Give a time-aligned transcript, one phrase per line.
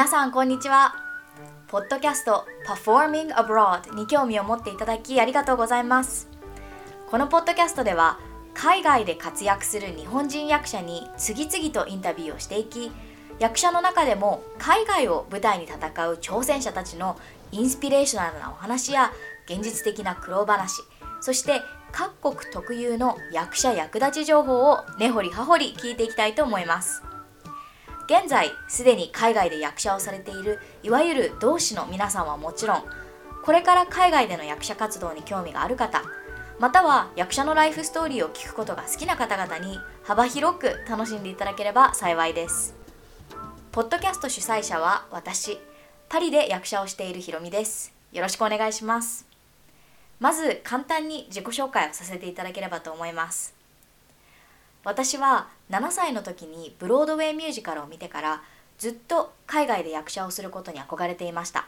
[0.00, 0.94] 皆さんこんにちは。
[1.68, 6.30] ポッドキャスト Performing Abroad に興味を持っていただきありがとうございます。
[7.10, 8.18] このポッドキャストでは
[8.54, 12.90] 海外で活躍する日本人役者に次々とインタビューをしていき
[13.38, 17.18] 役者の中でも海外を舞台に戦う挑戦者たちの
[17.52, 19.12] インスピレーショナルなお話や
[19.44, 20.80] 現実的な苦労話
[21.20, 21.60] そして
[21.92, 27.02] 各国特有の役者役立ち情報を根掘り葉掘り聞いていきたいと思います。
[28.10, 32.82] 現在すでに海外で役者をされているいわゆる同志の皆さんはもちろん
[33.44, 36.02] これから海外での役者活動に興味がある方
[36.58, 42.74] または役者のライフストーリーを聞くことが好きな方々に幅広く楽しんでいただければ幸いです。
[43.70, 45.58] ポッドキャスト主催者は私
[46.08, 47.94] パリで役者をしているひろみです。
[48.12, 49.24] よろしくお願いします。
[50.18, 53.59] まず簡単に自己紹介をさせていただければと思います。
[54.84, 58.42] 私は7歳の時にブロードウェイミュージカルを見てから
[58.78, 61.66] ずっと海外で役者をすることに憧れていました。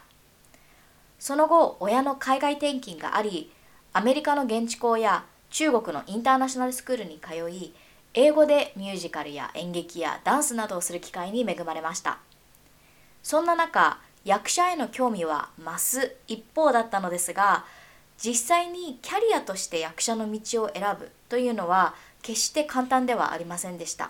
[1.19, 3.51] その後親の海外転勤があり
[3.93, 7.73] アメリカの現地校や中国のインターナショナルスクールに通い
[8.15, 12.17] 英語でミュージカルや演劇やダンスなどをする機会に恵まれました。
[13.21, 17.65] そんな中役者への興味は増す一方だったのですが
[18.17, 21.93] 実際にキャリアとして役者の道を選ぶというのは
[22.23, 24.09] 決して簡単ではありませんでした。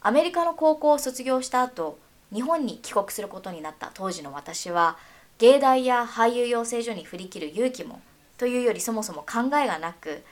[0.00, 1.98] アメリカの高校を卒業した後
[2.32, 4.96] 日本に帰国することになった当時の私は
[5.38, 8.00] 芸大や俳優養成所に振り切る勇気も
[8.38, 10.22] というよりそもそも考えがなく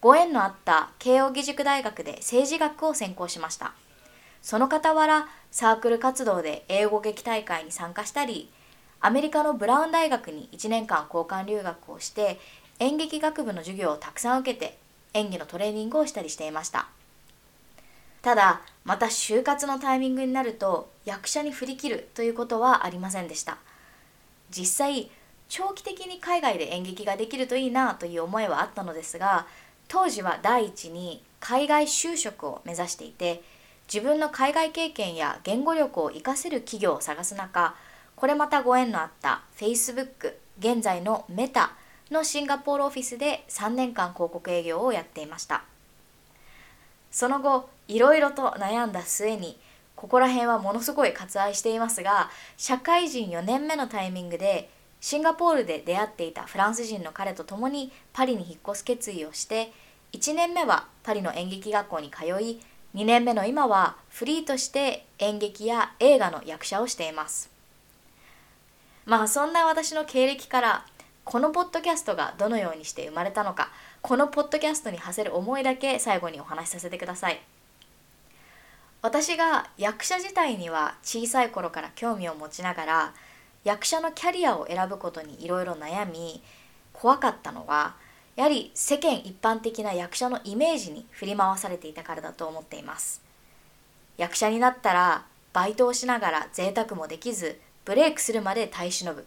[0.00, 3.74] ご縁のあった慶應義塾大学で政治学を専攻しました。
[4.40, 8.50] その傍らサークル活動で英語劇大会に参加したり
[9.00, 12.38] アメリカのブラウン大学に1年間交換留学をして
[12.78, 14.78] 演劇学部の授業をたくさん受けて
[15.14, 16.88] 演技のトレーニングをしたりしていました。
[18.22, 23.58] ただまた就活のタイミングになると役者に振り切るということはありませんでした。
[24.50, 25.10] 実際
[25.48, 29.46] 長期的に海外で演劇ができるといいなという思いはあったのですが
[29.88, 33.42] 当時は第一に海外就職を目指していて
[33.92, 37.74] 自分の海外経験や言語力を活かせる企業を探す中
[38.16, 41.72] これまたご縁のあった Facebook 現在のメタ
[42.10, 45.64] のシンガポールオフィスで3年間広告営業をやっていました。
[47.10, 49.58] その後いろいろと悩んだ末に
[49.96, 54.68] ここら辺はものすごい割愛していますが社会人4年目のタイミングで
[55.00, 59.72] シンガポールで出会っていたフランス人の彼と共にパリに引っ越す決意をして
[60.12, 62.60] 1年目はパリの演劇学校に通い
[62.94, 67.50] 2年目の今はフリーとして演劇や映画の役者をしています。
[69.04, 70.86] まあそんな私の経歴から
[71.28, 77.38] このポッドキャストがどのようにして生まれたのかこのポッドキャストに馳せる思いだけ最後にお話しさせてください。
[79.02, 83.14] 私が役者自体には小さい頃から興味を持ちながら
[83.62, 86.42] 役者のキャリアを選ぶことにいろいろ悩み
[86.94, 87.96] 怖かったのは
[88.34, 93.20] やはり世間一般的な役者のイメージに振り回されていたからだと思っています。
[94.16, 99.26] 役者になったらバイトをしながら贅沢もできずブレイクするまで耐え忍ぶ。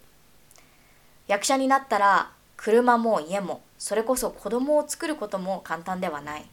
[1.27, 6.45] 役者になったら車も家もそれこそ子供を作ることも簡単ではない。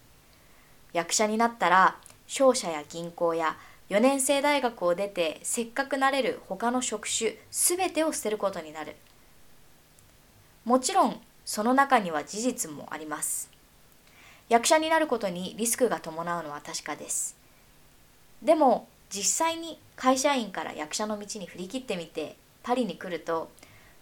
[0.93, 1.97] 役者になったら
[2.27, 3.57] 商社や銀行や
[3.91, 8.97] 4年生大学を出てせっかくなれる他の職種全てを捨てることになる。
[10.65, 13.51] もちろんその中には事実もあります。
[14.49, 17.37] 役者になることにリスクが伴うのは確かです。
[18.43, 23.51] でも実際に会社員から役者の道に振り切ってみてパリに来ると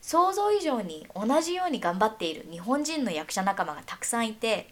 [0.06, 4.68] 想像以上に同じように頑張っている日本人の役者仲間がたくさんいて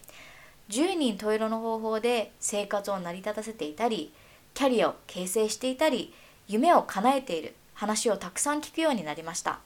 [0.69, 4.13] 10人十色の方法で生活を成り立たせていたり
[4.53, 6.13] キャリアを形成していたり
[6.47, 9.59] 夢を叶えている話をたくさん聞くようになりました。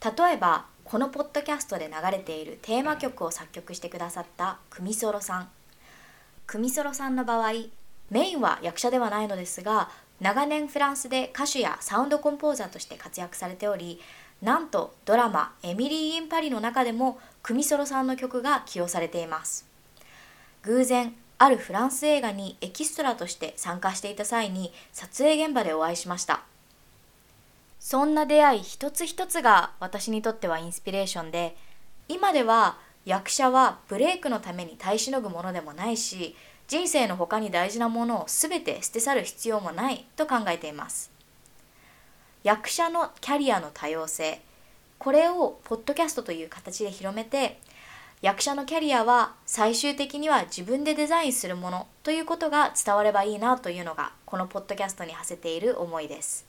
[0.00, 5.48] 例えばこのポッドキャストで流れているテーマ曲を作曲してくださったクミソロさん。
[6.46, 7.50] クミソロさんの場合
[8.10, 14.00] メインは役者ではないのですが長年フランスで歌手やサウンドコンポーザーとして活躍されており
[14.42, 19.64] なんとドラマ「エミリー・イン・パリ」の中でもクミソロさんの曲が起用されています。
[20.62, 26.42] 偶然あるフランス映画にエキストラとして参加していた際に撮影現場でお会いしました。
[27.78, 31.56] そんな出会い一つ一つが私にとってはインスピレーションで
[32.08, 36.36] 今では役者はブレイクのために耐えしのぐものでもないし
[36.68, 41.10] 人生の他に大事なものを全て捨て去る必要もないと考えています。
[42.42, 44.40] 役者のキャリアの多様性。
[44.98, 47.58] これをポッドキャストという形で広めて
[48.20, 56.46] 役者のキャリアは最終的には自分でデザインするものということが伝わればいいなというのがこのポッドキャストに馳せている思いです。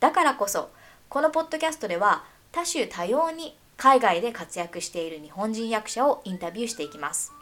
[0.00, 0.70] だからこそ
[1.08, 7.32] このポッドキャストでは多種多様に海外で活躍している日本人役者をインタビューしていきます。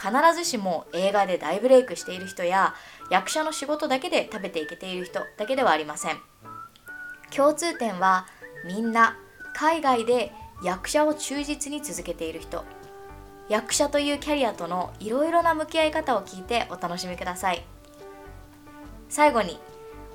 [0.00, 2.74] 必ずしも映画で大ブレイクしている人や
[3.10, 6.18] 役者の仕事だけで食べていけている人だけではありません。
[7.34, 8.26] 共通点は
[8.66, 9.18] みんな
[9.54, 10.32] 海外で
[10.64, 12.64] 役者を忠実に続けている人。
[13.48, 17.62] 役者というキャリアとのいろいろな向き合い方を聞いてお楽しみください。
[19.08, 19.58] 最後に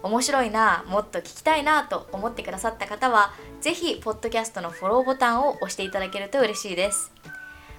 [0.02, 7.12] 面白いなもっと聞きたいなと思ってくださった方は是非ポッドキャストのフォローボタンを押していただけると嬉しいです。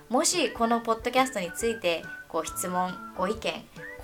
[0.08, 3.52] もしこのポッドキャストについてご質問ご意見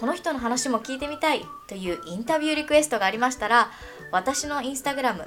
[0.01, 3.71] この人の話も聞いてみたいというインタビューリクエストがありましたら
[4.11, 5.27] 私のインスタグラム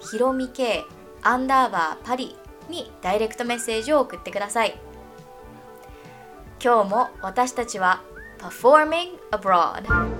[0.00, 0.84] ひろみけ
[1.22, 2.36] アンダーバーパリ
[2.68, 4.78] にダイレクトメッセージを送ってください。
[6.62, 8.02] 今日も私たちは
[8.38, 10.17] Performing Abroad